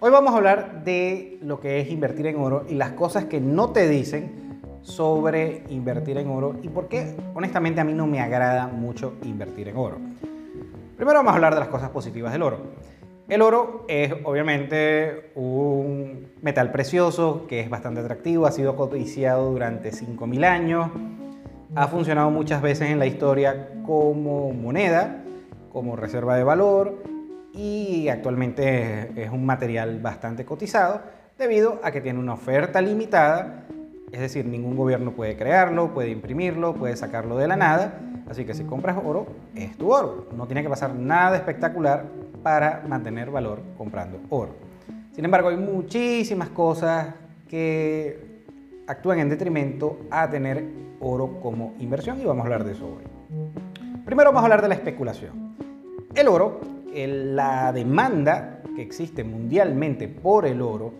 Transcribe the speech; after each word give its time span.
Hoy 0.00 0.12
vamos 0.12 0.32
a 0.32 0.36
hablar 0.36 0.84
de 0.84 1.40
lo 1.42 1.58
que 1.58 1.80
es 1.80 1.90
invertir 1.90 2.28
en 2.28 2.36
oro 2.36 2.64
y 2.68 2.74
las 2.74 2.92
cosas 2.92 3.24
que 3.24 3.40
no 3.40 3.70
te 3.70 3.88
dicen 3.88 4.60
sobre 4.82 5.64
invertir 5.70 6.18
en 6.18 6.28
oro 6.30 6.54
y 6.62 6.68
por 6.68 6.86
qué 6.86 7.16
honestamente 7.34 7.80
a 7.80 7.84
mí 7.84 7.92
no 7.94 8.06
me 8.06 8.20
agrada 8.20 8.68
mucho 8.68 9.14
invertir 9.24 9.66
en 9.66 9.76
oro. 9.76 9.96
Primero 10.94 11.18
vamos 11.18 11.32
a 11.32 11.34
hablar 11.34 11.54
de 11.54 11.58
las 11.58 11.68
cosas 11.68 11.90
positivas 11.90 12.32
del 12.32 12.42
oro. 12.42 12.60
El 13.28 13.42
oro 13.42 13.86
es 13.88 14.14
obviamente 14.22 15.32
un 15.34 16.28
metal 16.42 16.70
precioso 16.70 17.48
que 17.48 17.58
es 17.58 17.68
bastante 17.68 17.98
atractivo, 17.98 18.46
ha 18.46 18.52
sido 18.52 18.76
codiciado 18.76 19.50
durante 19.50 19.90
5.000 19.90 20.44
años, 20.44 20.90
ha 21.74 21.88
funcionado 21.88 22.30
muchas 22.30 22.62
veces 22.62 22.90
en 22.90 23.00
la 23.00 23.06
historia 23.06 23.68
como 23.84 24.52
moneda, 24.52 25.24
como 25.72 25.96
reserva 25.96 26.36
de 26.36 26.44
valor 26.44 27.17
y 27.58 28.08
actualmente 28.08 29.10
es 29.20 29.32
un 29.32 29.44
material 29.44 29.98
bastante 29.98 30.44
cotizado 30.44 31.00
debido 31.36 31.80
a 31.82 31.90
que 31.90 32.00
tiene 32.00 32.20
una 32.20 32.34
oferta 32.34 32.80
limitada, 32.80 33.64
es 34.12 34.20
decir, 34.20 34.46
ningún 34.46 34.76
gobierno 34.76 35.10
puede 35.10 35.36
crearlo, 35.36 35.92
puede 35.92 36.10
imprimirlo, 36.10 36.74
puede 36.74 36.94
sacarlo 36.96 37.36
de 37.36 37.48
la 37.48 37.56
nada, 37.56 37.98
así 38.30 38.44
que 38.44 38.54
si 38.54 38.62
compras 38.62 38.96
oro, 39.04 39.26
es 39.56 39.76
tu 39.76 39.92
oro, 39.92 40.28
no 40.36 40.46
tiene 40.46 40.62
que 40.62 40.68
pasar 40.68 40.94
nada 40.94 41.36
espectacular 41.36 42.04
para 42.44 42.84
mantener 42.86 43.28
valor 43.28 43.60
comprando 43.76 44.20
oro. 44.30 44.54
Sin 45.12 45.24
embargo, 45.24 45.48
hay 45.48 45.56
muchísimas 45.56 46.50
cosas 46.50 47.08
que 47.48 48.44
actúan 48.86 49.18
en 49.18 49.28
detrimento 49.28 49.98
a 50.12 50.30
tener 50.30 50.64
oro 51.00 51.40
como 51.42 51.74
inversión 51.80 52.20
y 52.20 52.24
vamos 52.24 52.42
a 52.42 52.44
hablar 52.44 52.62
de 52.62 52.72
eso 52.72 52.86
hoy. 52.86 53.02
Primero 54.04 54.30
vamos 54.30 54.42
a 54.42 54.44
hablar 54.44 54.62
de 54.62 54.68
la 54.68 54.74
especulación. 54.74 55.56
El 56.14 56.28
oro, 56.28 56.77
la 56.94 57.72
demanda 57.72 58.62
que 58.74 58.82
existe 58.82 59.24
mundialmente 59.24 60.08
por 60.08 60.46
el 60.46 60.62
oro 60.62 60.92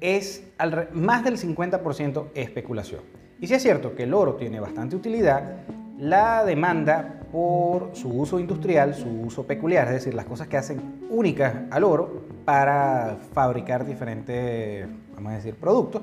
es 0.00 0.44
más 0.92 1.24
del 1.24 1.38
50% 1.38 2.26
especulación. 2.34 3.00
Y 3.40 3.46
si 3.46 3.54
es 3.54 3.62
cierto 3.62 3.94
que 3.94 4.04
el 4.04 4.14
oro 4.14 4.34
tiene 4.34 4.60
bastante 4.60 4.96
utilidad, 4.96 5.56
la 5.98 6.44
demanda 6.44 7.20
por 7.30 7.90
su 7.94 8.08
uso 8.08 8.38
industrial, 8.38 8.94
su 8.94 9.08
uso 9.08 9.46
peculiar, 9.46 9.88
es 9.88 9.94
decir, 9.94 10.14
las 10.14 10.24
cosas 10.24 10.48
que 10.48 10.56
hacen 10.56 11.00
únicas 11.10 11.54
al 11.70 11.84
oro 11.84 12.22
para 12.44 13.18
fabricar 13.32 13.86
diferentes, 13.86 14.86
vamos 15.14 15.32
a 15.32 15.36
decir, 15.36 15.54
productos, 15.54 16.02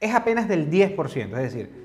es 0.00 0.14
apenas 0.14 0.48
del 0.48 0.68
10%, 0.70 1.24
es 1.24 1.30
decir, 1.30 1.81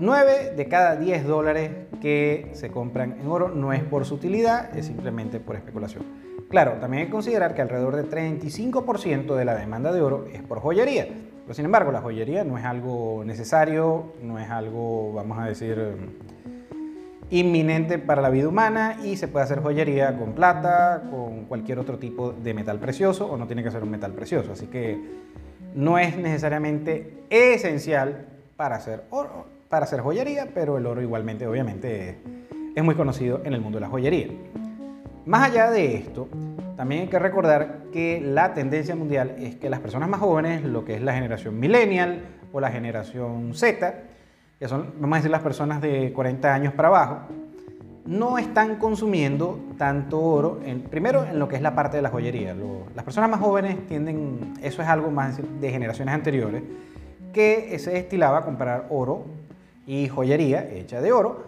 9 0.00 0.52
de 0.56 0.68
cada 0.68 0.94
10 0.94 1.26
dólares 1.26 1.70
que 2.00 2.50
se 2.52 2.70
compran 2.70 3.16
en 3.20 3.26
oro 3.26 3.48
no 3.48 3.72
es 3.72 3.82
por 3.82 4.04
su 4.04 4.14
utilidad, 4.14 4.76
es 4.76 4.86
simplemente 4.86 5.40
por 5.40 5.56
especulación. 5.56 6.04
Claro, 6.48 6.74
también 6.80 7.00
hay 7.00 7.06
que 7.06 7.12
considerar 7.12 7.54
que 7.54 7.62
alrededor 7.62 7.96
del 7.96 8.08
35% 8.08 9.34
de 9.34 9.44
la 9.44 9.56
demanda 9.56 9.92
de 9.92 10.00
oro 10.00 10.26
es 10.32 10.40
por 10.42 10.60
joyería. 10.60 11.08
Pero 11.42 11.52
sin 11.52 11.64
embargo, 11.64 11.90
la 11.90 12.00
joyería 12.00 12.44
no 12.44 12.56
es 12.56 12.64
algo 12.64 13.24
necesario, 13.24 14.12
no 14.22 14.38
es 14.38 14.48
algo, 14.50 15.12
vamos 15.14 15.36
a 15.38 15.46
decir, 15.46 15.96
inminente 17.30 17.98
para 17.98 18.22
la 18.22 18.30
vida 18.30 18.46
humana 18.46 18.98
y 19.02 19.16
se 19.16 19.26
puede 19.26 19.46
hacer 19.46 19.60
joyería 19.60 20.16
con 20.16 20.32
plata, 20.32 21.08
con 21.10 21.46
cualquier 21.46 21.80
otro 21.80 21.98
tipo 21.98 22.32
de 22.32 22.54
metal 22.54 22.78
precioso 22.78 23.26
o 23.26 23.36
no 23.36 23.48
tiene 23.48 23.64
que 23.64 23.72
ser 23.72 23.82
un 23.82 23.90
metal 23.90 24.12
precioso. 24.12 24.52
Así 24.52 24.68
que 24.68 24.96
no 25.74 25.98
es 25.98 26.16
necesariamente 26.16 27.24
esencial 27.30 28.26
para 28.56 28.76
hacer 28.76 29.02
oro 29.10 29.57
para 29.68 29.84
hacer 29.84 30.00
joyería, 30.00 30.48
pero 30.54 30.78
el 30.78 30.86
oro 30.86 31.02
igualmente 31.02 31.46
obviamente 31.46 32.18
es 32.74 32.84
muy 32.84 32.94
conocido 32.94 33.42
en 33.44 33.52
el 33.52 33.60
mundo 33.60 33.76
de 33.76 33.80
la 33.82 33.88
joyería. 33.88 34.28
Más 35.26 35.50
allá 35.50 35.70
de 35.70 35.96
esto, 35.96 36.28
también 36.76 37.02
hay 37.02 37.08
que 37.08 37.18
recordar 37.18 37.82
que 37.92 38.20
la 38.20 38.54
tendencia 38.54 38.96
mundial 38.96 39.36
es 39.38 39.56
que 39.56 39.68
las 39.68 39.80
personas 39.80 40.08
más 40.08 40.20
jóvenes, 40.20 40.64
lo 40.64 40.84
que 40.84 40.94
es 40.94 41.02
la 41.02 41.12
generación 41.12 41.58
millennial 41.58 42.22
o 42.52 42.60
la 42.60 42.70
generación 42.70 43.52
Z, 43.54 43.94
que 44.58 44.68
son, 44.68 44.94
vamos 44.98 45.16
a 45.16 45.18
decir, 45.18 45.30
las 45.30 45.42
personas 45.42 45.82
de 45.82 46.12
40 46.12 46.54
años 46.54 46.72
para 46.72 46.88
abajo, 46.88 47.18
no 48.06 48.38
están 48.38 48.76
consumiendo 48.76 49.60
tanto 49.76 50.18
oro, 50.18 50.60
en, 50.64 50.80
primero 50.80 51.24
en 51.24 51.38
lo 51.38 51.46
que 51.46 51.56
es 51.56 51.62
la 51.62 51.74
parte 51.74 51.98
de 51.98 52.02
la 52.02 52.08
joyería. 52.08 52.56
las 52.94 53.04
personas 53.04 53.28
más 53.28 53.40
jóvenes 53.40 53.86
tienden, 53.86 54.54
eso 54.62 54.80
es 54.80 54.88
algo 54.88 55.10
más 55.10 55.38
de 55.60 55.70
generaciones 55.70 56.14
anteriores, 56.14 56.62
que 57.34 57.78
se 57.78 57.90
destilaba 57.90 58.38
a 58.38 58.44
comprar 58.44 58.86
oro 58.88 59.26
y 59.88 60.06
joyería 60.06 60.68
hecha 60.70 61.00
de 61.00 61.12
oro, 61.12 61.44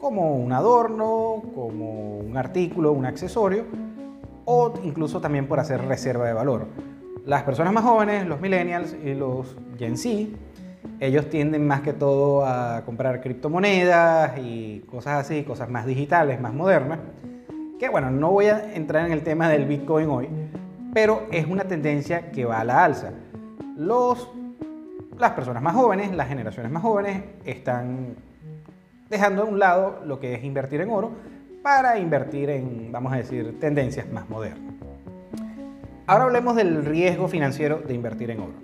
como 0.00 0.34
un 0.34 0.52
adorno, 0.52 1.44
como 1.54 2.18
un 2.18 2.36
artículo, 2.36 2.90
un 2.90 3.06
accesorio, 3.06 3.64
o 4.44 4.74
incluso 4.82 5.20
también 5.20 5.46
por 5.46 5.60
hacer 5.60 5.80
reserva 5.86 6.26
de 6.26 6.32
valor. 6.32 6.66
Las 7.24 7.44
personas 7.44 7.72
más 7.72 7.84
jóvenes, 7.84 8.26
los 8.26 8.40
millennials 8.40 8.96
y 9.02 9.14
los 9.14 9.56
Gen 9.78 9.96
Z, 9.96 10.36
ellos 10.98 11.30
tienden 11.30 11.64
más 11.68 11.82
que 11.82 11.92
todo 11.92 12.44
a 12.44 12.82
comprar 12.84 13.20
criptomonedas 13.20 14.38
y 14.38 14.80
cosas 14.90 15.20
así, 15.20 15.44
cosas 15.44 15.70
más 15.70 15.86
digitales, 15.86 16.40
más 16.40 16.52
modernas. 16.52 16.98
Que 17.78 17.88
bueno, 17.88 18.10
no 18.10 18.32
voy 18.32 18.46
a 18.46 18.74
entrar 18.74 19.06
en 19.06 19.12
el 19.12 19.22
tema 19.22 19.48
del 19.48 19.66
Bitcoin 19.66 20.10
hoy, 20.10 20.28
pero 20.92 21.22
es 21.30 21.46
una 21.46 21.62
tendencia 21.62 22.32
que 22.32 22.44
va 22.44 22.60
a 22.60 22.64
la 22.64 22.84
alza. 22.84 23.12
Los 23.76 24.28
las 25.18 25.32
personas 25.32 25.62
más 25.62 25.74
jóvenes, 25.74 26.14
las 26.14 26.28
generaciones 26.28 26.70
más 26.70 26.82
jóvenes, 26.82 27.22
están 27.44 28.14
dejando 29.08 29.42
a 29.42 29.44
un 29.46 29.58
lado 29.58 30.00
lo 30.04 30.20
que 30.20 30.34
es 30.34 30.44
invertir 30.44 30.80
en 30.80 30.90
oro 30.90 31.12
para 31.62 31.98
invertir 31.98 32.50
en, 32.50 32.92
vamos 32.92 33.12
a 33.12 33.16
decir, 33.16 33.58
tendencias 33.58 34.10
más 34.10 34.28
modernas. 34.28 34.74
Ahora 36.06 36.24
hablemos 36.24 36.54
del 36.54 36.84
riesgo 36.84 37.28
financiero 37.28 37.78
de 37.78 37.94
invertir 37.94 38.30
en 38.30 38.40
oro. 38.40 38.54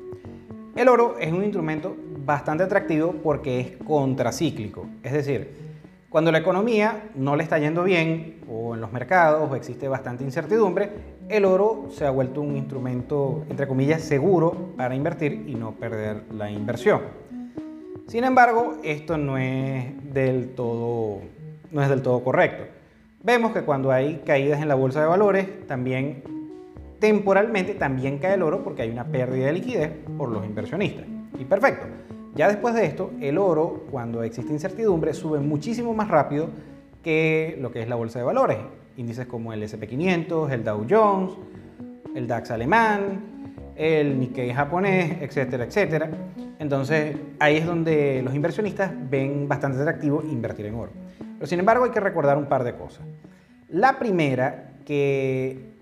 El 0.77 0.89
oro 0.89 1.17
es 1.19 1.33
un 1.33 1.43
instrumento 1.43 1.97
bastante 2.25 2.65
atractivo 2.65 3.13
porque 3.23 3.61
es 3.61 3.77
contracíclico, 3.79 4.87
es 5.03 5.13
decir, 5.13 5.73
cuando 6.09 6.31
la 6.31 6.39
economía 6.39 7.11
no 7.15 7.37
le 7.37 7.43
está 7.43 7.59
yendo 7.59 7.85
bien 7.85 8.41
o 8.49 8.75
en 8.75 8.81
los 8.81 8.93
mercados 8.93 9.51
o 9.51 9.57
existe 9.57 9.89
bastante 9.89 10.23
incertidumbre, 10.25 10.91
el 11.33 11.47
oro 11.47 11.87
se 11.91 12.05
ha 12.05 12.11
vuelto 12.11 12.43
un 12.43 12.59
instrumento, 12.59 13.45
entre 13.49 13.67
comillas, 13.67 14.03
seguro 14.03 14.75
para 14.77 14.95
invertir 14.95 15.45
y 15.47 15.55
no 15.55 15.73
perder 15.73 16.25
la 16.31 16.51
inversión. 16.51 17.01
Sin 18.07 18.25
embargo, 18.25 18.77
esto 18.85 19.17
no 19.17 19.39
es 19.39 19.87
del 20.13 20.51
todo, 20.51 21.21
no 21.71 21.83
es 21.83 21.89
del 21.89 22.03
todo 22.03 22.23
correcto. 22.23 22.65
Vemos 23.23 23.53
que 23.53 23.63
cuando 23.63 23.91
hay 23.91 24.21
caídas 24.27 24.61
en 24.61 24.69
la 24.69 24.75
bolsa 24.75 25.01
de 25.01 25.07
valores, 25.07 25.67
también 25.67 26.23
temporalmente 26.99 27.73
también 27.75 28.19
cae 28.19 28.35
el 28.35 28.43
oro 28.43 28.63
porque 28.63 28.83
hay 28.83 28.91
una 28.91 29.07
pérdida 29.07 29.47
de 29.47 29.53
liquidez 29.55 29.91
por 30.19 30.29
los 30.29 30.45
inversionistas. 30.45 31.07
Y 31.39 31.47
perfecto. 31.47 31.87
Ya 32.35 32.47
después 32.47 32.75
de 32.75 32.85
esto, 32.85 33.11
el 33.23 33.39
oro, 33.39 33.85
cuando 33.91 34.23
existe 34.23 34.53
incertidumbre, 34.53 35.15
sube 35.15 35.39
muchísimo 35.39 35.95
más 35.95 36.09
rápido 36.09 36.51
que 37.03 37.57
lo 37.59 37.73
que 37.73 37.81
es 37.81 37.89
la 37.89 37.97
bolsa 37.97 38.19
de 38.19 38.25
valores. 38.27 38.59
Índices 38.97 39.27
como 39.27 39.53
el 39.53 39.63
SP500, 39.63 40.51
el 40.51 40.65
Dow 40.65 40.87
Jones, 40.89 41.33
el 42.15 42.27
DAX 42.27 42.51
alemán, 42.51 43.21
el 43.77 44.19
Nikkei 44.19 44.53
japonés, 44.53 45.23
etcétera, 45.23 45.65
etcétera. 45.65 46.11
Entonces 46.59 47.17
ahí 47.39 47.57
es 47.57 47.67
donde 47.67 48.23
los 48.23 48.35
inversionistas 48.35 48.93
ven 49.11 49.49
bastante 49.49 49.79
atractivo 49.81 50.23
invertir 50.23 50.67
en 50.67 50.75
oro. 50.75 50.93
Pero 51.19 51.47
sin 51.47 51.59
embargo 51.59 51.85
hay 51.85 51.91
que 51.91 52.01
recordar 52.01 52.37
un 52.37 52.47
par 52.47 52.65
de 52.65 52.75
cosas. 52.75 53.05
La 53.69 53.99
primera, 53.99 54.73
que 54.85 55.73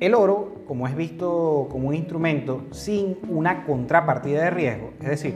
el 0.00 0.14
oro, 0.14 0.64
como 0.66 0.86
es 0.86 0.96
visto 0.96 1.68
como 1.70 1.88
un 1.88 1.94
instrumento 1.94 2.66
sin 2.72 3.16
una 3.28 3.64
contrapartida 3.64 4.42
de 4.42 4.50
riesgo, 4.50 4.90
es 5.00 5.08
decir, 5.08 5.34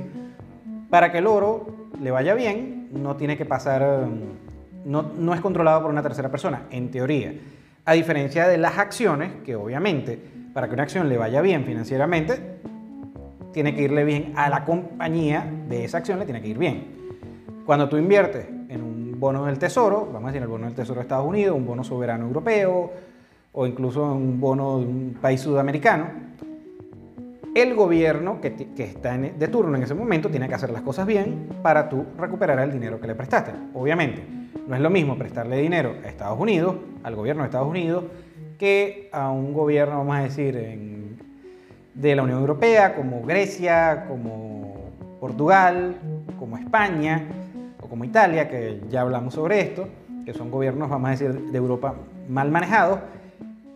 para 0.90 1.12
que 1.12 1.18
el 1.18 1.26
oro 1.26 1.88
le 2.02 2.10
vaya 2.10 2.34
bien, 2.34 2.88
no 2.92 3.16
tiene 3.16 3.38
que 3.38 3.46
pasar, 3.46 4.08
no, 4.84 5.02
no 5.16 5.34
es 5.34 5.40
controlado 5.40 5.82
por 5.82 5.90
una 5.90 6.02
tercera 6.02 6.30
persona, 6.30 6.62
en 6.70 6.90
teoría. 6.90 7.34
A 7.84 7.92
diferencia 7.92 8.46
de 8.46 8.58
las 8.58 8.78
acciones, 8.78 9.32
que 9.44 9.56
obviamente 9.56 10.18
para 10.52 10.68
que 10.68 10.74
una 10.74 10.82
acción 10.82 11.08
le 11.08 11.16
vaya 11.16 11.40
bien 11.40 11.64
financieramente, 11.64 12.38
tiene 13.52 13.74
que 13.74 13.82
irle 13.82 14.04
bien 14.04 14.32
a 14.36 14.48
la 14.48 14.64
compañía 14.64 15.50
de 15.68 15.84
esa 15.84 15.98
acción, 15.98 16.18
le 16.18 16.24
tiene 16.24 16.40
que 16.40 16.48
ir 16.48 16.58
bien. 16.58 17.00
Cuando 17.66 17.88
tú 17.88 17.96
inviertes 17.96 18.46
en 18.68 18.82
un 18.82 19.18
bono 19.18 19.46
del 19.46 19.58
tesoro, 19.58 20.08
vamos 20.12 20.24
a 20.24 20.32
decir 20.32 20.42
el 20.42 20.48
bono 20.48 20.66
del 20.66 20.74
tesoro 20.74 21.00
de 21.00 21.02
Estados 21.02 21.26
Unidos, 21.26 21.56
un 21.56 21.66
bono 21.66 21.84
soberano 21.84 22.26
europeo, 22.26 22.90
o 23.52 23.66
incluso 23.66 24.12
un 24.12 24.40
bono 24.40 24.78
de 24.78 24.86
un 24.86 25.18
país 25.20 25.40
sudamericano, 25.40 26.06
el 27.54 27.74
gobierno 27.74 28.40
que, 28.40 28.54
está 28.78 29.18
de 29.18 29.48
turno 29.48 29.76
en 29.76 29.82
ese 29.82 29.94
momento 29.94 30.30
tiene 30.30 30.48
que 30.48 30.54
hacer 30.54 30.70
las 30.70 30.82
cosas 30.82 31.04
bien 31.04 31.48
para 31.62 31.88
tú 31.88 32.04
recuperar 32.16 32.60
el 32.60 32.70
dinero 32.70 33.00
que 33.00 33.08
le 33.08 33.16
prestaste. 33.16 33.52
Obviamente, 33.74 34.22
no 34.66 34.74
es 34.74 34.80
lo 34.80 34.90
mismo 34.90 35.16
prestarle 35.16 35.58
dinero 35.58 35.94
a 36.04 36.08
Estados 36.08 36.38
Unidos, 36.38 36.76
al 37.02 37.14
gobierno 37.14 37.42
de 37.42 37.46
Estados 37.46 37.68
Unidos, 37.68 38.04
que 38.58 39.08
a 39.12 39.30
un 39.30 39.52
gobierno, 39.52 39.98
vamos 39.98 40.16
a 40.16 40.22
decir, 40.22 40.54
de 41.94 42.14
la 42.14 42.22
Unión 42.22 42.40
Europea, 42.40 42.94
como 42.94 43.22
Grecia, 43.22 44.06
como 44.08 44.74
Portugal, 45.20 45.96
como 46.38 46.56
España 46.58 47.24
o 47.80 47.88
como 47.88 48.04
Italia, 48.04 48.48
que 48.48 48.80
ya 48.90 49.00
hablamos 49.00 49.34
sobre 49.34 49.60
esto, 49.60 49.88
que 50.24 50.34
son 50.34 50.50
gobiernos, 50.50 50.90
vamos 50.90 51.08
a 51.08 51.10
decir, 51.12 51.32
de 51.32 51.58
Europa 51.58 51.94
mal 52.28 52.50
manejados 52.50 53.00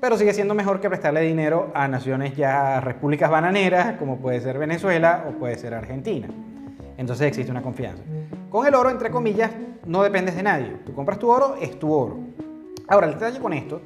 pero 0.05 0.19
sigue 0.19 0.35
siendo 0.35 0.53
mejor 0.53 0.83
que 0.83 0.89
prestarle 0.91 1.23
dinero 1.23 1.71
a 1.73 1.89
naciones 1.89 2.37
ya 2.37 2.79
repúblicas 2.79 3.31
bananeras, 3.31 3.97
como 3.99 4.19
puede 4.19 4.39
ser 4.43 4.59
Venezuela 4.59 5.25
o 5.27 5.33
puede 5.33 5.57
ser 5.57 5.73
Argentina. 5.73 6.29
Entonces 6.99 7.27
existe 7.27 7.51
una 7.51 7.63
confianza. 7.63 8.03
Con 8.51 8.67
el 8.67 8.75
oro, 8.75 8.91
entre 8.91 9.11
comillas, 9.11 9.53
no 9.87 10.03
dependes 10.03 10.37
de 10.37 10.43
nadie. 10.43 10.77
Tú 10.85 10.95
compras 10.95 11.19
tu 11.19 11.31
oro, 11.31 11.57
es 11.61 11.79
tu 11.79 11.93
oro. 11.93 12.19
Ahora, 12.89 13.07
el 13.07 13.15
detalle 13.15 13.39
con 13.41 13.53
esto 13.53 13.81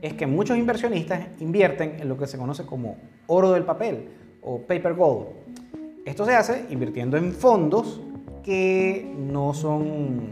es 0.00 0.14
que 0.14 0.26
muchos 0.26 0.58
inversionistas 0.58 1.20
invierten 1.40 1.96
en 2.00 2.08
lo 2.08 2.18
que 2.18 2.26
se 2.26 2.36
conoce 2.38 2.66
como 2.66 2.96
oro 3.26 3.52
del 3.52 3.64
papel 3.64 4.08
o 4.42 4.58
paper 4.58 4.94
gold. 4.94 5.26
Esto 6.04 6.24
se 6.24 6.34
hace 6.34 6.66
invirtiendo 6.70 7.16
en 7.16 7.32
fondos 7.32 8.00
que 8.42 9.08
no 9.16 9.54
son, 9.54 10.28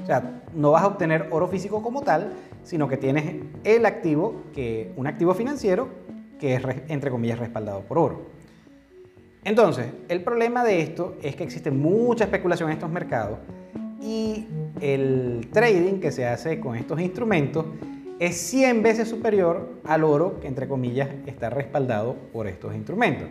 o 0.00 0.06
sea, 0.06 0.42
no 0.54 0.70
vas 0.70 0.84
a 0.84 0.86
obtener 0.86 1.26
oro 1.30 1.48
físico 1.48 1.82
como 1.82 2.02
tal, 2.02 2.32
sino 2.62 2.86
que 2.88 2.96
tienes 2.96 3.42
el 3.64 3.84
activo, 3.84 4.42
que, 4.54 4.92
un 4.96 5.06
activo 5.08 5.34
financiero 5.34 5.88
que 6.38 6.54
es, 6.54 6.62
entre 6.86 7.10
comillas, 7.10 7.38
respaldado 7.38 7.80
por 7.80 7.98
oro. 7.98 8.22
Entonces, 9.42 9.86
el 10.08 10.22
problema 10.22 10.62
de 10.62 10.80
esto 10.80 11.16
es 11.22 11.34
que 11.34 11.42
existe 11.42 11.70
mucha 11.70 12.24
especulación 12.24 12.68
en 12.68 12.74
estos 12.74 12.90
mercados 12.90 13.38
y 14.00 14.46
el 14.80 15.48
trading 15.52 16.00
que 16.00 16.12
se 16.12 16.26
hace 16.26 16.60
con 16.60 16.76
estos 16.76 17.00
instrumentos 17.00 17.66
es 18.18 18.36
100 18.36 18.82
veces 18.82 19.08
superior 19.08 19.80
al 19.84 20.04
oro 20.04 20.40
que, 20.40 20.48
entre 20.48 20.68
comillas, 20.68 21.08
está 21.26 21.50
respaldado 21.50 22.16
por 22.32 22.46
estos 22.46 22.74
instrumentos. 22.74 23.28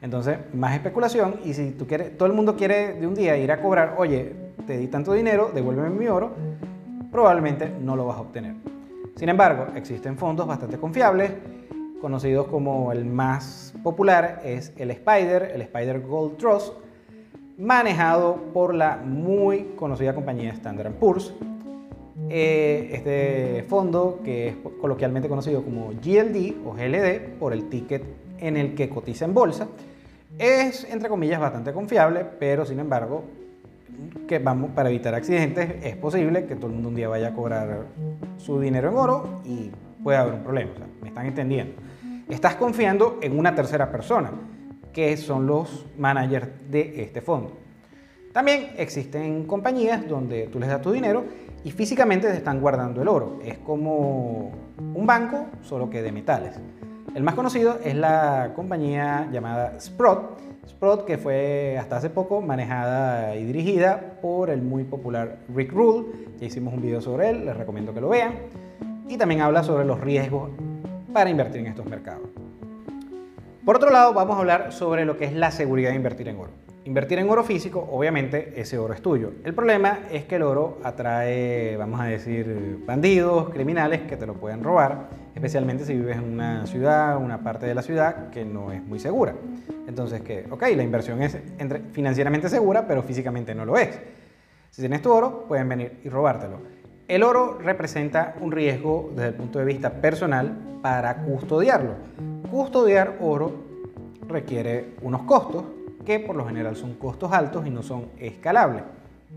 Entonces, 0.00 0.38
más 0.52 0.74
especulación 0.74 1.40
y 1.44 1.54
si 1.54 1.70
tú 1.70 1.86
quieres, 1.86 2.16
todo 2.16 2.26
el 2.26 2.34
mundo 2.34 2.56
quiere 2.56 2.94
de 2.94 3.06
un 3.06 3.14
día 3.14 3.36
ir 3.36 3.50
a 3.52 3.60
cobrar, 3.60 3.94
oye, 3.98 4.34
te 4.66 4.76
di 4.76 4.86
tanto 4.88 5.12
dinero, 5.12 5.50
devuélveme 5.54 5.90
mi 5.90 6.06
oro, 6.06 6.32
probablemente 7.10 7.70
no 7.80 7.96
lo 7.96 8.06
vas 8.06 8.18
a 8.18 8.20
obtener. 8.20 8.54
Sin 9.16 9.28
embargo, 9.28 9.68
existen 9.74 10.18
fondos 10.18 10.46
bastante 10.46 10.78
confiables, 10.78 11.32
conocidos 12.00 12.48
como 12.48 12.92
el 12.92 13.06
más 13.06 13.72
popular 13.82 14.42
es 14.44 14.72
el 14.76 14.90
Spider, 14.90 15.52
el 15.54 15.62
Spider 15.62 16.00
Gold 16.00 16.36
Trust, 16.36 16.74
manejado 17.58 18.36
por 18.52 18.74
la 18.74 18.96
muy 18.96 19.72
conocida 19.76 20.14
compañía 20.14 20.52
Standard 20.52 20.92
Poor's. 20.92 21.34
Eh, 22.30 22.90
este 22.92 23.64
fondo, 23.68 24.20
que 24.24 24.48
es 24.48 24.54
coloquialmente 24.80 25.28
conocido 25.28 25.62
como 25.62 25.90
GLD 25.90 26.54
o 26.64 26.72
GLD 26.72 27.38
por 27.38 27.52
el 27.52 27.68
ticket 27.68 28.02
en 28.38 28.56
el 28.56 28.74
que 28.74 28.88
cotiza 28.88 29.24
en 29.24 29.34
bolsa, 29.34 29.68
es 30.38 30.84
entre 30.90 31.08
comillas 31.08 31.40
bastante 31.40 31.72
confiable, 31.72 32.24
pero 32.38 32.64
sin 32.64 32.80
embargo, 32.80 33.24
que 34.26 34.38
vamos 34.38 34.70
para 34.70 34.88
evitar 34.88 35.14
accidentes, 35.14 35.76
es 35.82 35.96
posible 35.96 36.46
que 36.46 36.56
todo 36.56 36.68
el 36.68 36.72
mundo 36.72 36.88
un 36.88 36.94
día 36.94 37.08
vaya 37.08 37.28
a 37.28 37.34
cobrar 37.34 37.86
su 38.38 38.58
dinero 38.60 38.90
en 38.90 38.96
oro 38.96 39.40
y 39.44 39.70
puede 40.02 40.18
haber 40.18 40.34
un 40.34 40.42
problema. 40.42 40.72
¿Me 41.02 41.08
están 41.08 41.26
entendiendo? 41.26 41.74
Estás 42.28 42.56
confiando 42.56 43.18
en 43.20 43.38
una 43.38 43.54
tercera 43.54 43.90
persona, 43.90 44.32
que 44.94 45.16
son 45.16 45.46
los 45.46 45.86
managers 45.98 46.48
de 46.70 47.02
este 47.02 47.20
fondo. 47.20 47.52
También 48.32 48.70
existen 48.78 49.44
compañías 49.44 50.08
donde 50.08 50.46
tú 50.46 50.58
les 50.58 50.68
das 50.68 50.80
tu 50.80 50.90
dinero 50.90 51.24
y 51.62 51.70
físicamente 51.70 52.28
te 52.28 52.36
están 52.36 52.60
guardando 52.60 53.02
el 53.02 53.08
oro. 53.08 53.38
Es 53.44 53.58
como 53.58 54.50
un 54.94 55.06
banco, 55.06 55.46
solo 55.62 55.90
que 55.90 56.02
de 56.02 56.12
metales. 56.12 56.58
El 57.14 57.22
más 57.22 57.34
conocido 57.34 57.78
es 57.84 57.94
la 57.94 58.52
compañía 58.56 59.28
llamada 59.30 59.78
Sprott. 59.78 60.40
Sprott 60.66 61.04
que 61.04 61.16
fue 61.16 61.78
hasta 61.78 61.98
hace 61.98 62.10
poco 62.10 62.40
manejada 62.40 63.36
y 63.36 63.44
dirigida 63.44 64.18
por 64.20 64.50
el 64.50 64.62
muy 64.62 64.82
popular 64.82 65.38
Rick 65.54 65.72
Rule. 65.72 66.06
Ya 66.40 66.46
hicimos 66.46 66.74
un 66.74 66.82
video 66.82 67.00
sobre 67.00 67.30
él, 67.30 67.46
les 67.46 67.56
recomiendo 67.56 67.94
que 67.94 68.00
lo 68.00 68.08
vean. 68.08 68.34
Y 69.08 69.16
también 69.16 69.42
habla 69.42 69.62
sobre 69.62 69.84
los 69.84 70.00
riesgos 70.00 70.50
para 71.12 71.30
invertir 71.30 71.60
en 71.60 71.68
estos 71.68 71.86
mercados. 71.86 72.43
Por 73.64 73.76
otro 73.76 73.88
lado, 73.88 74.12
vamos 74.12 74.36
a 74.36 74.40
hablar 74.40 74.72
sobre 74.74 75.06
lo 75.06 75.16
que 75.16 75.24
es 75.24 75.32
la 75.32 75.50
seguridad 75.50 75.88
de 75.88 75.96
invertir 75.96 76.28
en 76.28 76.36
oro. 76.36 76.50
Invertir 76.84 77.18
en 77.18 77.30
oro 77.30 77.42
físico, 77.44 77.88
obviamente, 77.90 78.52
ese 78.60 78.76
oro 78.76 78.92
es 78.92 79.00
tuyo. 79.00 79.32
El 79.42 79.54
problema 79.54 80.00
es 80.12 80.26
que 80.26 80.36
el 80.36 80.42
oro 80.42 80.76
atrae, 80.84 81.74
vamos 81.78 81.98
a 81.98 82.04
decir, 82.04 82.84
bandidos, 82.86 83.48
criminales 83.48 84.02
que 84.02 84.18
te 84.18 84.26
lo 84.26 84.34
pueden 84.34 84.62
robar, 84.62 85.08
especialmente 85.34 85.86
si 85.86 85.94
vives 85.94 86.18
en 86.18 86.24
una 86.24 86.66
ciudad, 86.66 87.16
una 87.16 87.42
parte 87.42 87.64
de 87.64 87.74
la 87.74 87.80
ciudad 87.80 88.28
que 88.28 88.44
no 88.44 88.70
es 88.70 88.84
muy 88.84 88.98
segura. 88.98 89.34
Entonces, 89.88 90.20
que, 90.20 90.44
ok, 90.50 90.62
la 90.76 90.82
inversión 90.82 91.22
es 91.22 91.38
financieramente 91.92 92.50
segura, 92.50 92.86
pero 92.86 93.02
físicamente 93.02 93.54
no 93.54 93.64
lo 93.64 93.78
es. 93.78 93.98
Si 94.68 94.82
tienes 94.82 95.00
tu 95.00 95.10
oro, 95.10 95.46
pueden 95.48 95.70
venir 95.70 96.00
y 96.04 96.10
robártelo. 96.10 96.58
El 97.08 97.22
oro 97.22 97.58
representa 97.62 98.34
un 98.42 98.52
riesgo 98.52 99.10
desde 99.14 99.28
el 99.28 99.34
punto 99.34 99.58
de 99.58 99.64
vista 99.64 99.88
personal 99.88 100.54
para 100.82 101.22
custodiarlo. 101.22 102.33
Custodiar 102.50 103.16
oro 103.20 103.52
requiere 104.28 104.94
unos 105.02 105.22
costos 105.22 105.64
que 106.04 106.20
por 106.20 106.36
lo 106.36 106.46
general 106.46 106.76
son 106.76 106.94
costos 106.94 107.32
altos 107.32 107.66
y 107.66 107.70
no 107.70 107.82
son 107.82 108.10
escalables. 108.18 108.82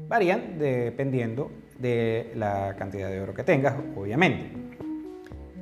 Varían 0.08 0.60
dependiendo 0.60 1.50
de 1.80 2.32
la 2.36 2.76
cantidad 2.78 3.10
de 3.10 3.22
oro 3.22 3.34
que 3.34 3.44
tengas, 3.44 3.76
obviamente. 3.96 4.52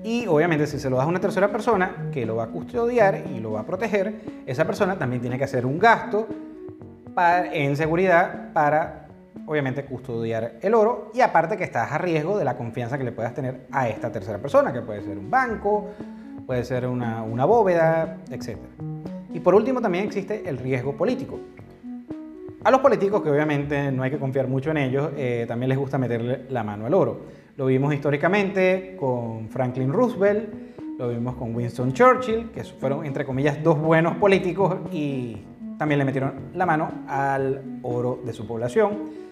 Y 0.04 0.28
obviamente 0.28 0.68
si 0.68 0.80
se 0.80 0.90
lo 0.90 0.98
das 0.98 1.06
a 1.06 1.10
una 1.10 1.20
tercera 1.20 1.52
persona 1.52 2.10
que 2.12 2.26
lo 2.26 2.36
va 2.36 2.44
a 2.44 2.48
custodiar 2.48 3.24
y 3.34 3.40
lo 3.40 3.54
va 3.54 3.62
a 3.62 3.66
proteger, 3.66 4.14
esa 4.46 4.66
persona 4.66 4.98
también 4.98 5.22
tiene 5.22 5.38
que 5.38 5.46
hacer 5.46 5.66
un 5.66 5.80
gasto 5.80 6.28
en 7.54 7.76
seguridad 7.76 8.52
para 8.54 9.08
obviamente 9.48 9.86
custodiar 9.86 10.56
el 10.62 10.74
oro 10.74 11.12
y 11.14 11.22
aparte 11.22 11.58
que 11.58 11.64
estás 11.64 11.92
a 11.92 11.98
riesgo 11.98 12.38
de 12.38 12.46
la 12.46 12.58
confianza 12.58 12.98
que 12.98 13.04
le 13.04 13.12
puedas 13.12 13.34
tener 13.34 13.68
a 13.72 13.88
esta 13.88 14.12
tercera 14.12 14.40
persona, 14.40 14.74
que 14.74 14.82
puede 14.82 15.02
ser 15.02 15.18
un 15.18 15.30
banco, 15.30 15.92
puede 16.46 16.64
ser 16.64 16.88
una, 16.88 17.46
bóveda, 17.46 18.18
etc. 18.30 18.58
Y 19.34 19.40
por 19.40 19.56
último 19.56 19.82
también 19.82 20.06
existe 20.06 20.48
el 20.48 20.58
riesgo 20.58 20.96
político. 20.96 21.40
A 22.64 22.72
los 22.72 22.80
políticos, 22.80 23.22
que 23.22 23.30
obviamente 23.30 23.92
no 23.92 24.04
hay 24.04 24.10
que 24.10 24.18
confiar 24.18 24.48
mucho 24.48 24.72
en 24.72 24.78
ellos, 24.78 25.12
eh, 25.18 25.46
también 25.48 25.70
les 25.70 25.78
gusta 25.78 25.98
meterle 25.98 26.46
la 26.50 26.64
mano 26.64 26.86
al 26.86 26.94
oro. 26.94 27.22
Lo 27.58 27.68
vimos 27.68 27.94
históricamente 27.94 28.96
con 29.00 29.50
Franklin 29.50 29.94
Roosevelt, 29.94 30.50
lo 30.98 31.10
vimos 31.10 31.36
con 31.36 31.56
Winston 31.56 31.94
Churchill, 31.94 32.50
que 32.52 32.64
fueron, 32.64 33.06
entre 33.06 33.26
comillas, 33.26 33.62
dos 33.62 33.80
buenos 33.80 34.16
políticos 34.16 34.78
y 34.92 35.38
también 35.78 36.00
le 36.00 36.06
metieron 36.06 36.34
la 36.54 36.66
mano 36.66 36.90
al 37.08 37.80
oro 37.84 38.20
de 38.26 38.34
su 38.34 38.48
población. 38.48 39.26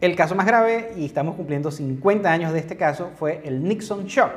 El 0.00 0.14
caso 0.14 0.34
más 0.36 0.46
grave, 0.46 0.92
y 0.96 1.06
estamos 1.06 1.34
cumpliendo 1.34 1.70
50 1.72 2.30
años 2.30 2.52
de 2.52 2.60
este 2.60 2.76
caso, 2.76 3.10
fue 3.16 3.42
el 3.44 3.64
Nixon 3.64 4.06
Shock, 4.06 4.30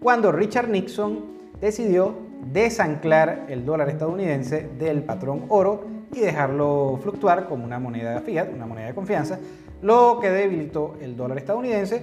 cuando 0.00 0.32
Richard 0.32 0.68
Nixon 0.68 1.20
decidió 1.60 2.14
desanclar 2.52 3.46
el 3.48 3.66
dólar 3.66 3.90
estadounidense 3.90 4.68
del 4.78 5.02
patrón 5.02 5.44
oro 5.48 5.84
y 6.12 6.20
dejarlo 6.20 6.98
fluctuar 7.02 7.46
como 7.48 7.64
una 7.64 7.78
moneda 7.78 8.20
fiat, 8.20 8.48
una 8.52 8.66
moneda 8.66 8.86
de 8.86 8.94
confianza, 8.94 9.38
lo 9.82 10.18
que 10.20 10.30
debilitó 10.30 10.96
el 11.00 11.16
dólar 11.16 11.38
estadounidense 11.38 12.02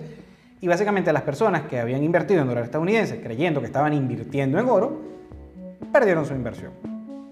y 0.62 0.68
básicamente 0.68 1.12
las 1.12 1.24
personas 1.24 1.64
que 1.64 1.80
habían 1.80 2.04
invertido 2.04 2.42
en 2.42 2.48
dólar 2.48 2.66
estadounidense 2.66 3.20
creyendo 3.20 3.60
que 3.60 3.68
estaban 3.68 3.94
invirtiendo 3.94 4.60
en 4.60 4.70
oro, 4.70 5.02
perdieron 5.92 6.26
su 6.26 6.34
inversión. 6.34 6.72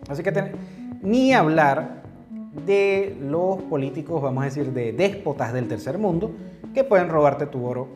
Así 0.09 0.23
que 0.23 0.51
ni 1.01 1.33
hablar 1.33 2.03
de 2.65 3.15
los 3.21 3.61
políticos, 3.63 4.21
vamos 4.21 4.41
a 4.43 4.45
decir, 4.45 4.71
de 4.71 4.93
déspotas 4.93 5.53
del 5.53 5.67
tercer 5.67 5.97
mundo, 5.97 6.31
que 6.73 6.83
pueden 6.83 7.09
robarte 7.09 7.45
tu 7.45 7.65
oro 7.65 7.87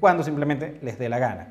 cuando 0.00 0.22
simplemente 0.22 0.78
les 0.82 0.98
dé 0.98 1.08
la 1.08 1.18
gana. 1.18 1.48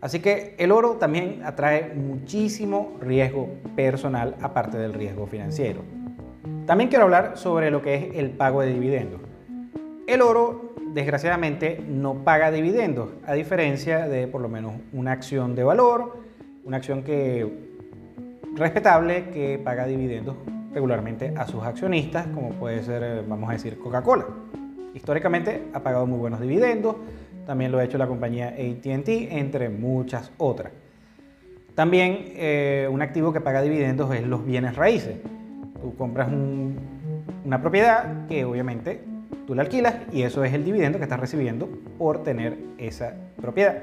Así 0.00 0.20
que 0.20 0.54
el 0.58 0.72
oro 0.72 0.92
también 0.92 1.42
atrae 1.44 1.94
muchísimo 1.94 2.96
riesgo 3.00 3.48
personal 3.76 4.36
aparte 4.40 4.78
del 4.78 4.94
riesgo 4.94 5.26
financiero. 5.26 5.82
También 6.66 6.88
quiero 6.88 7.04
hablar 7.04 7.36
sobre 7.36 7.70
lo 7.70 7.82
que 7.82 7.94
es 7.94 8.16
el 8.16 8.30
pago 8.30 8.62
de 8.62 8.72
dividendos. 8.72 9.20
El 10.06 10.22
oro, 10.22 10.74
desgraciadamente, 10.94 11.84
no 11.86 12.24
paga 12.24 12.50
dividendos, 12.50 13.10
a 13.26 13.34
diferencia 13.34 14.08
de 14.08 14.26
por 14.26 14.40
lo 14.40 14.48
menos 14.48 14.72
una 14.92 15.12
acción 15.12 15.54
de 15.54 15.64
valor, 15.64 16.18
una 16.64 16.78
acción 16.78 17.02
que 17.02 17.68
respetable 18.56 19.30
que 19.30 19.60
paga 19.62 19.86
dividendos 19.86 20.36
regularmente 20.72 21.34
a 21.36 21.46
sus 21.46 21.62
accionistas, 21.62 22.26
como 22.28 22.50
puede 22.50 22.82
ser, 22.82 23.02
eh, 23.02 23.22
vamos 23.26 23.50
a 23.50 23.52
decir, 23.52 23.78
Coca-Cola. 23.78 24.26
Históricamente 24.94 25.68
ha 25.72 25.80
pagado 25.80 26.06
muy 26.06 26.18
buenos 26.18 26.40
dividendos, 26.40 26.96
también 27.50 27.72
lo 27.72 27.80
ha 27.80 27.84
hecho 27.84 27.98
la 27.98 28.06
compañía 28.06 28.50
ATT, 28.50 29.08
entre 29.08 29.70
muchas 29.70 30.30
otras. 30.38 30.72
También 31.74 32.26
eh, 32.36 32.88
un 32.88 33.02
activo 33.02 33.32
que 33.32 33.40
paga 33.40 33.60
dividendos 33.60 34.14
es 34.14 34.24
los 34.24 34.46
bienes 34.46 34.76
raíces. 34.76 35.16
Tú 35.82 35.96
compras 35.96 36.28
una 37.44 37.60
propiedad 37.60 38.28
que 38.28 38.44
obviamente 38.44 39.00
tú 39.48 39.56
la 39.56 39.62
alquilas 39.62 39.96
y 40.12 40.22
eso 40.22 40.44
es 40.44 40.54
el 40.54 40.64
dividendo 40.64 40.98
que 40.98 41.02
estás 41.02 41.18
recibiendo 41.18 41.68
por 41.98 42.22
tener 42.22 42.56
esa 42.78 43.14
propiedad. 43.42 43.82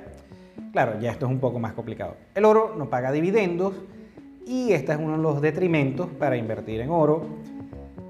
Claro, 0.72 0.98
ya 1.02 1.12
esto 1.12 1.26
es 1.26 1.32
un 1.34 1.42
poco 1.42 1.60
más 1.60 1.74
complicado. 1.74 2.16
El 2.36 2.46
oro 2.46 2.74
no 2.78 2.90
paga 2.90 3.12
dividendos, 3.12 3.74
y 4.46 4.72
este 4.72 4.94
es 4.94 4.98
uno 4.98 5.18
de 5.18 5.24
los 5.24 5.42
detrimentos 5.42 6.08
para 6.08 6.38
invertir 6.38 6.80
en 6.80 6.90
oro. 6.90 7.26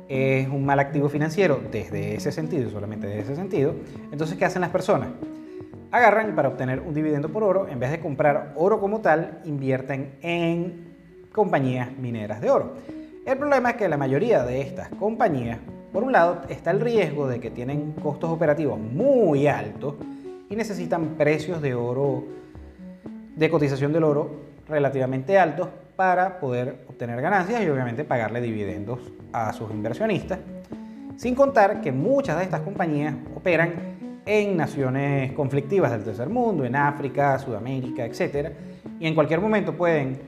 Es 0.08 0.48
un 0.50 0.68
mal 0.68 0.80
activo 0.80 1.10
financiero 1.10 1.60
desde 1.72 2.14
ese 2.14 2.32
sentido, 2.32 2.70
solamente 2.70 3.08
desde 3.08 3.22
ese 3.22 3.36
sentido. 3.36 3.74
Entonces, 4.12 4.38
¿qué 4.38 4.46
hacen 4.46 4.62
las 4.62 4.70
personas? 4.70 5.10
Agarran 5.91 6.36
para 6.36 6.50
obtener 6.50 6.82
un 6.82 6.94
dividendo 6.94 7.29
por 7.29 7.44
oro, 7.44 7.67
en 7.67 7.79
vez 7.79 7.91
de 7.91 8.00
comprar 8.00 8.53
oro 8.56 8.79
como 8.79 9.00
tal, 9.01 9.39
invierten 9.46 10.15
en 10.22 10.88
compañías 11.32 11.91
mineras 11.98 12.41
de 12.41 12.50
oro. 12.50 12.74
El 13.25 13.38
problema 13.38 13.72
es 13.72 13.75
que 13.75 13.88
la 13.88 13.98
mayoría 13.98 14.44
de 14.44 14.62
estas 14.62 14.89
compañías, 14.89 15.60
por 15.91 16.03
un 16.03 16.12
lado, 16.12 16.41
está 16.50 16.72
el 16.72 16.79
riesgo 16.79 17.27
de 17.27 17.39
que 17.39 17.51
tienen 17.51 17.94
costos 17.94 18.29
operativos 18.29 18.79
muy 18.79 19.48
altos 19.48 19.96
y 20.50 20.56
necesitan 20.56 21.15
precios 21.17 21.62
de 21.62 21.74
oro, 21.74 22.24
de 23.36 23.50
cotización 23.50 23.91
del 23.94 24.03
oro 24.03 24.32
relativamente 24.67 25.38
altos 25.38 25.70
para 25.96 26.39
poder 26.39 26.86
obtener 26.88 27.22
ganancias 27.22 27.62
y 27.63 27.70
obviamente 27.70 28.03
pagarle 28.03 28.39
dividendos 28.39 29.00
a 29.34 29.51
sus 29.53 29.72
inversionistas. 29.72 30.39
Sin 31.17 31.34
contar 31.34 31.82
que 31.82 31.91
muchas 31.91 32.38
de 32.38 32.44
estas 32.44 32.62
compañías 32.62 33.15
operan 33.36 33.97
en 34.27 34.57
naciones 34.57 35.31
conflictivas 35.31 35.91
del 35.91 36.03
tercer 36.03 36.29
mundo, 36.29 36.65
en 36.65 36.75
África, 36.75 37.39
Sudamérica, 37.39 38.05
etc. 38.05 38.51
Y 39.00 39.07
en 39.07 39.15
cualquier 39.15 39.39
momento 39.39 39.74
pueden 39.74 40.19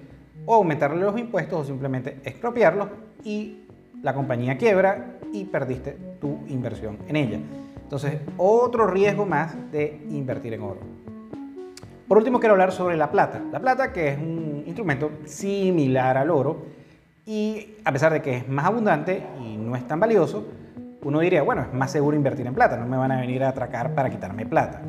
o 0.46 0.56
aumentarle 0.56 1.03
los 1.03 1.20
impuestos 1.20 1.62
o 1.62 1.63
simplemente 1.65 2.20
expropiarlos 2.24 2.88
y 3.24 3.65
la 4.01 4.13
compañía 4.13 4.58
quiebra 4.58 5.18
y 5.34 5.44
perdiste 5.44 5.98
tu 6.20 6.39
inversión 6.48 6.98
en 7.08 7.15
ella. 7.18 7.39
Entonces, 7.84 8.20
otro 8.38 8.88
riesgo 8.88 9.25
más 9.25 9.56
de 9.72 10.01
invertir 10.10 10.53
en 10.53 10.62
oro. 10.62 10.79
Por 12.08 12.18
último, 12.18 12.39
quiero 12.39 12.53
hablar 12.53 12.72
sobre 12.72 12.98
la 12.98 13.12
plata. 13.12 13.41
La 13.51 13.60
plata, 13.60 13.91
que 13.91 14.10
es 14.10 14.18
un 14.18 14.63
instrumento 14.65 15.12
similar 15.25 16.18
al 16.18 16.32
oro, 16.32 16.65
y 17.25 17.75
a 17.84 17.91
pesar 17.91 18.12
de 18.13 18.22
que 18.22 18.38
es 18.38 18.48
más 18.48 18.65
abundante 18.65 19.22
y 19.44 19.58
no 19.58 19.75
es 19.75 19.88
tan 19.88 20.00
valioso, 20.00 20.48
uno 21.03 21.20
diría, 21.20 21.41
bueno, 21.44 21.62
es 21.62 21.74
más 21.74 21.91
seguro 21.91 22.15
invertir 22.15 22.46
en 22.48 22.53
plata, 22.53 22.77
no 22.77 22.86
me 22.86 22.98
van 22.98 23.12
a 23.12 23.20
venir 23.20 23.44
a 23.44 23.50
atracar 23.50 23.94
para 23.94 24.10
quitarme 24.10 24.46
plata. 24.46 24.82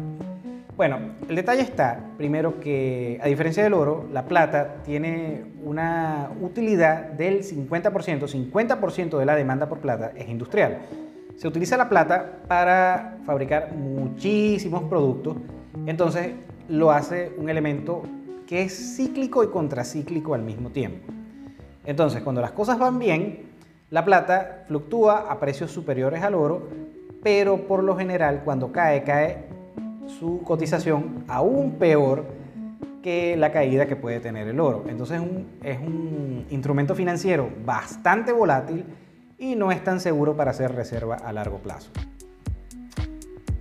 Bueno, 0.76 0.98
el 1.28 1.36
detalle 1.36 1.60
está, 1.60 2.00
primero, 2.16 2.58
que 2.58 3.20
a 3.22 3.26
diferencia 3.26 3.62
del 3.62 3.74
oro, 3.74 4.06
la 4.12 4.24
plata 4.24 4.76
tiene 4.82 5.44
una 5.62 6.30
utilidad 6.40 7.04
del 7.12 7.42
50%, 7.42 7.92
50% 7.92 9.18
de 9.18 9.26
la 9.26 9.36
demanda 9.36 9.68
por 9.68 9.80
plata 9.80 10.12
es 10.16 10.28
industrial. 10.28 10.78
Se 11.36 11.46
utiliza 11.46 11.76
la 11.76 11.88
plata 11.88 12.38
para 12.48 13.18
fabricar 13.26 13.74
muchísimos 13.74 14.84
productos, 14.84 15.36
entonces 15.86 16.32
lo 16.68 16.90
hace 16.92 17.32
un 17.36 17.50
elemento 17.50 18.02
que 18.46 18.62
es 18.62 18.96
cíclico 18.96 19.44
y 19.44 19.48
contracíclico 19.48 20.34
al 20.34 20.42
mismo 20.42 20.70
tiempo. 20.70 21.12
Entonces, 21.84 22.22
cuando 22.22 22.40
las 22.40 22.52
cosas 22.52 22.78
van 22.78 22.98
bien, 22.98 23.49
la 23.90 24.04
plata 24.04 24.62
fluctúa 24.66 25.26
a 25.28 25.40
precios 25.40 25.70
superiores 25.72 26.22
al 26.22 26.34
oro, 26.34 26.68
pero 27.22 27.66
por 27.66 27.82
lo 27.82 27.96
general 27.96 28.42
cuando 28.44 28.72
cae, 28.72 29.02
cae 29.02 29.44
su 30.18 30.42
cotización 30.42 31.24
aún 31.28 31.72
peor 31.72 32.24
que 33.02 33.36
la 33.36 33.50
caída 33.50 33.86
que 33.86 33.96
puede 33.96 34.20
tener 34.20 34.46
el 34.46 34.60
oro. 34.60 34.84
Entonces 34.88 35.20
es 35.62 35.78
un 35.78 36.46
instrumento 36.50 36.94
financiero 36.94 37.48
bastante 37.64 38.32
volátil 38.32 38.84
y 39.38 39.56
no 39.56 39.72
es 39.72 39.82
tan 39.82 40.00
seguro 40.00 40.36
para 40.36 40.52
hacer 40.52 40.74
reserva 40.74 41.16
a 41.16 41.32
largo 41.32 41.58
plazo. 41.58 41.90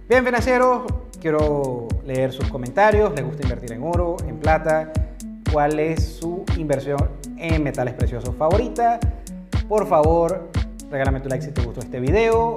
Bien, 0.08 0.26
financieros, 0.26 0.84
quiero 1.22 1.88
leer 2.06 2.32
sus 2.34 2.48
comentarios. 2.50 3.14
¿Les 3.16 3.24
gusta 3.24 3.44
invertir 3.44 3.74
en 3.74 3.84
oro, 3.84 4.18
en 4.28 4.38
plata? 4.38 4.92
¿Cuál 5.52 5.80
es 5.80 6.04
su 6.04 6.44
inversión 6.58 7.10
en 7.38 7.64
metales 7.64 7.94
preciosos 7.94 8.36
favorita? 8.36 9.00
Por 9.70 9.86
favor, 9.86 10.50
regálame 10.90 11.20
tu 11.20 11.30
like 11.30 11.46
si 11.46 11.52
te 11.52 11.62
gustó 11.62 11.82
este 11.82 12.00
video. 12.00 12.56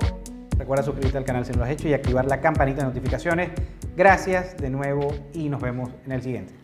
Recuerda 0.56 0.82
suscribirte 0.82 1.18
al 1.18 1.24
canal 1.24 1.44
si 1.44 1.52
no 1.52 1.58
lo 1.58 1.64
has 1.64 1.70
hecho 1.70 1.86
y 1.86 1.92
activar 1.92 2.24
la 2.24 2.40
campanita 2.40 2.80
de 2.80 2.86
notificaciones. 2.86 3.50
Gracias 3.94 4.56
de 4.56 4.70
nuevo 4.70 5.08
y 5.34 5.50
nos 5.50 5.60
vemos 5.60 5.90
en 6.06 6.12
el 6.12 6.22
siguiente. 6.22 6.54